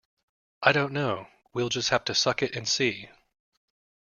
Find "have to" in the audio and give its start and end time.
1.89-2.15